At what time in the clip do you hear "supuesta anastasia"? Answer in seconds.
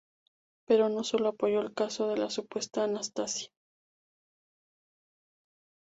2.31-3.51